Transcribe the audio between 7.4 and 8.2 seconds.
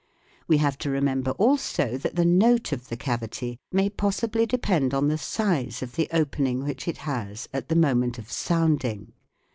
at the moment